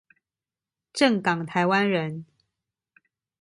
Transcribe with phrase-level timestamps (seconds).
[0.93, 2.25] 正港台灣人